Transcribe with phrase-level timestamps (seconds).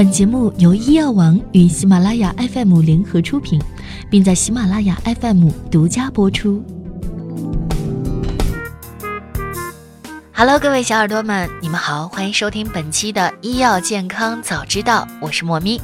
[0.00, 3.60] 本节目由医药王与喜马拉雅 FM 联合出品，
[4.10, 6.64] 并在喜马拉雅 FM 独家播出。
[10.32, 15.78] Hello，各位小耳朵们，你们好，欢迎收听本期的医药健康早知道，我是莫咪。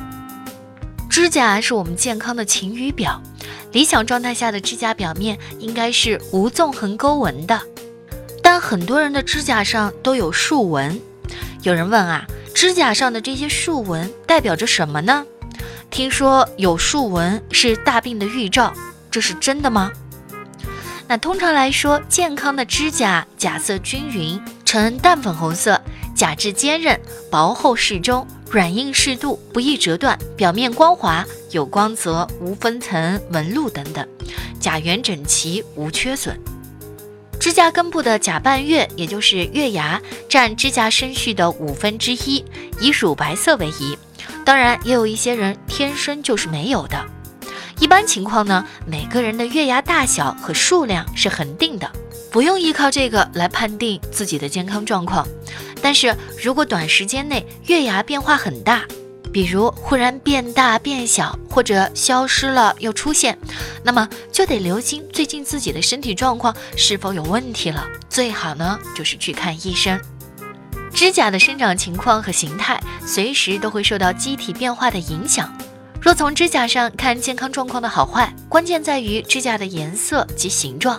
[1.10, 3.20] 指甲是我们健康的晴雨表，
[3.72, 7.60] 理想状态下的指甲表面应该是无纵横沟纹的，
[8.42, 10.98] 但很多人的指甲上都有竖纹。
[11.60, 12.26] 有人问啊？
[12.56, 15.26] 指甲上的这些竖纹代表着什么呢？
[15.90, 18.72] 听说有竖纹是大病的预兆，
[19.10, 19.92] 这是真的吗？
[21.06, 25.78] 那通常来说，健康的指甲甲色均匀，呈淡粉红色，
[26.14, 26.98] 甲质坚韧，
[27.30, 34.08] 薄厚适中，软硬适度，不易折断，表面光滑，有光泽，无分层、纹路等等，
[34.58, 36.40] 甲缘整齐，无缺损。
[37.46, 42.44] 指甲根部的甲半月，也就是月牙，占指甲生序的五分之一，
[42.80, 43.96] 以乳白色为宜。
[44.44, 47.06] 当然，也有一些人天生就是没有的。
[47.78, 51.88] 一般情况呢，每个人的月牙大小和数量是恒定的，
[52.32, 55.24] 不用依靠这个来判定自己的健康状况。
[55.80, 58.84] 但是如果短时间内月牙变化很大，
[59.36, 63.36] 比如忽然变大变小，或者消失了又出现，
[63.84, 67.86] 那么就得留心最近自己的身体状况是否有问题了。
[68.08, 70.00] 最好呢就是去看医生。
[70.90, 75.54] 指甲的生长情况和形态随时都会受到机体变化的影响。
[76.00, 80.98] 若从指甲上看健康状况的好坏，关键在于指甲的颜色及形状。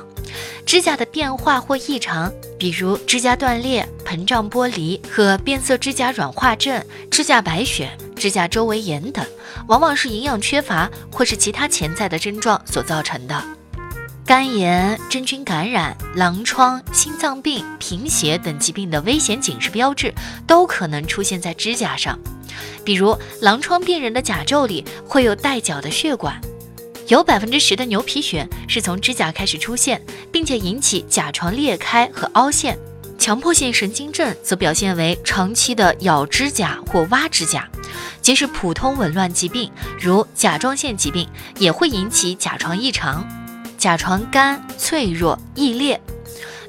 [0.64, 6.80] 指甲的变化或异常，比如指甲断裂、膨胀剥离和变色指甲软化症、
[7.10, 9.26] 指甲白血、指甲周围炎等，
[9.68, 13.44] 往往是营养缺乏或是其他潜在的症状所造成的。
[14.26, 20.14] 肝炎、真菌感染、狼疮、心脏病、贫血等疾病的危险警示标志
[20.46, 22.20] 都可能出现在指甲上，
[22.84, 26.42] 比如狼疮病人的甲胄里会有带角的血管。
[27.08, 32.78] 有百分之十的牛皮癣是从指甲开始出现，并且引起甲床裂开和凹陷。
[33.18, 37.66] 强迫性神经症则表现为长期的咬指甲或挖指甲。
[38.22, 41.28] 即使普通紊乱疾病，如甲状腺疾病，
[41.58, 43.28] 也会引起甲床异常。
[43.78, 46.02] 甲床干、脆弱、易裂。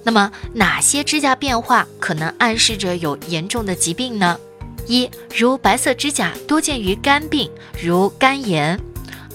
[0.05, 4.38] 那么，哪些指甲变化可能暗示着有严重的疾病呢？
[4.87, 7.50] 一，如白色指甲多见于肝病，
[7.83, 8.78] 如肝炎。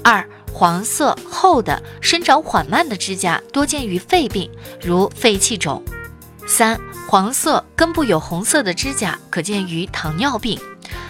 [0.03, 0.25] 二。
[0.55, 4.47] 黄色厚的、生长缓慢的指甲多见于肺病，
[4.79, 5.83] 如肺气肿。
[6.45, 10.59] 三、黄色根部有红色的指甲可见于糖尿病。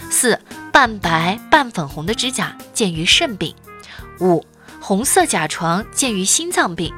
[0.09, 0.39] 四、
[0.73, 3.53] 半白半粉红的指甲见于肾病。
[4.19, 4.43] 五、
[4.81, 6.91] 红色甲床见于心脏病。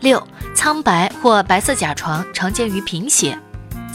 [0.00, 0.22] 六、
[0.54, 3.38] 苍白或白色甲床常见于贫血。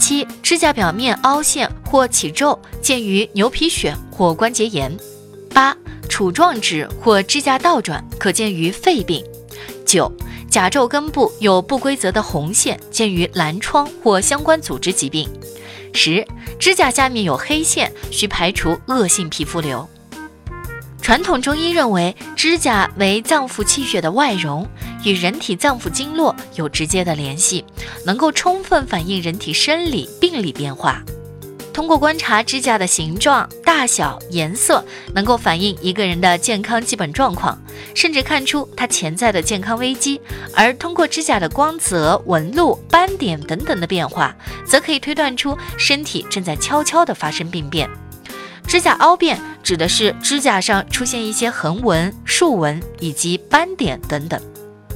[0.00, 4.94] 七、指甲表面凹陷或起皱见于牛皮癣或关节炎。
[5.54, 5.74] 八。
[6.08, 9.24] 杵状指或指甲倒转，可见于肺病。
[9.86, 10.12] 九、
[10.50, 15.30] 甲胄根部有不规则的红线，见于蓝疮或相关组织疾病。
[15.92, 16.26] 十、
[16.58, 19.88] 指甲下面有黑线，需排除恶性皮肤瘤。
[21.02, 24.68] 传统中医认为，指甲为脏腑气血的外容，
[25.04, 27.64] 与人体脏腑经络有直接的联系，
[28.04, 31.02] 能够充分反映人体生理病理变化。
[31.80, 37.58] 通过观察指甲的形状、大小、颜色，能够反映一个人的健康基本状况，
[37.94, 40.20] 甚至看出他潜在的健康危机。
[40.54, 44.36] 而通过指甲的光泽、纹路、斑点等等的变化，
[44.66, 47.88] 则可以推断出身体正在悄悄地发生病变。
[48.66, 54.38] 指甲凹变指的是指甲上出现一些横纹、竖纹以及斑点等等。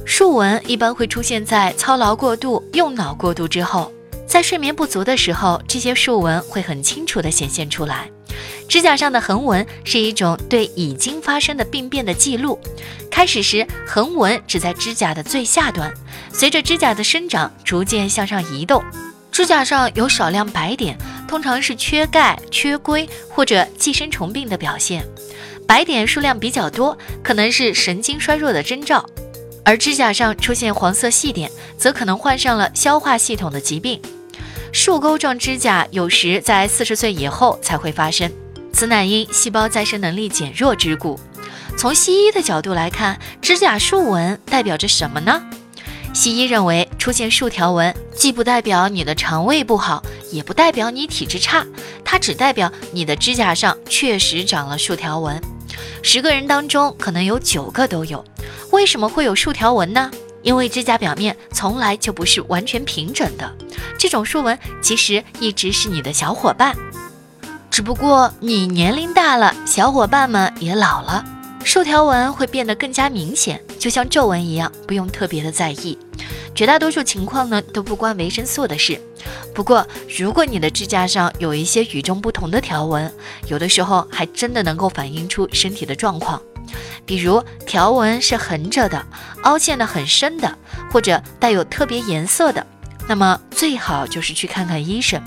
[0.05, 3.91] 竖纹一般会出现在操劳过度、用脑过度之后。
[4.27, 8.09] 在睡眠不足的时候，这些竖纹会很清楚地显现出来。
[8.67, 12.59] 指甲上的横纹是一种对已经发生的病变的记录。
[13.09, 15.93] 开始时，横纹只在指甲的最下端，
[16.33, 18.83] 随着指甲的生长，逐渐向上移动。
[19.31, 20.97] 指甲上有少量白点，
[21.27, 25.05] 通常是缺钙、缺硅或者寄生虫病的表现。
[25.67, 29.05] 白点数量比较多，可能是神经衰弱的征兆。
[29.63, 33.99] 而指甲上出现黄色细点，则可能患上了消化系统的疾病。
[34.75, 38.29] 树钩状指甲有时在四十岁以后才会发生，
[38.73, 41.17] 此乃因细胞再生能力减弱之故。
[41.77, 45.41] 从西医的角度来看，指甲竖纹代表着什么呢？
[46.13, 51.65] 西医认为，出现竖条纹既不代表你的肠胃不好，也不代表你体质差，
[52.03, 55.41] 它只代表你的指甲上确实长了竖条纹。
[56.03, 58.21] 十个人当中可能有九个都有。
[58.71, 60.11] 为什么会有竖条纹呢？
[60.43, 63.55] 因为指甲表面从来就不是完全平整的，
[63.97, 66.75] 这种竖纹其实一直是你的小伙伴。
[67.69, 71.25] 只不过你年龄大了，小伙伴们也老了，
[71.63, 75.97] 竖条纹会变得更加明显，就像皱纹一样，不用特别的在意。
[76.53, 78.97] 绝大多数情况呢都不关维生素的事。
[79.53, 79.85] 不过，
[80.17, 83.13] 如果你的指甲上有一些与众不同的条纹，
[83.47, 86.41] 有的时候还真的能够反映出身体的状况。
[87.05, 89.05] 比如条纹是横着的、
[89.43, 90.57] 凹陷的很深的，
[90.89, 92.65] 或者带有特别颜色的，
[93.07, 95.21] 那么最好就是去看看医生。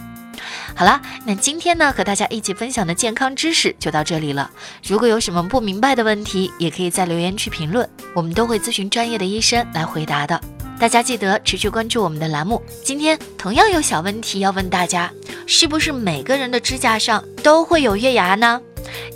[0.75, 4.51] 好啦，那今天呢和大家一起分享的健康知识就到这里了。
[4.87, 10.41] 如果有什么不明白的问题，也可以在留言区评论，我们都会咨询专业的医生来回答的。
[10.79, 12.63] 大家记得持续关注我们的栏目。
[12.85, 15.11] 今天同样有小问题要问大家：
[15.45, 18.61] 是不是每个人的指甲上都会有月牙呢？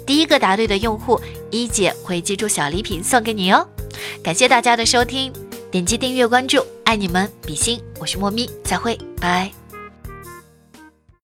[0.04, 1.20] 第一个答对的用户，
[1.52, 3.64] 一姐会寄出小礼品送给你哦。
[4.24, 5.32] 感谢大家的收听，
[5.72, 7.80] 点击订阅关注，爱你们比心。
[7.98, 9.61] 我是莫咪，再会，拜。